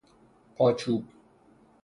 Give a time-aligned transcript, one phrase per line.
[0.55, 1.03] پاچوب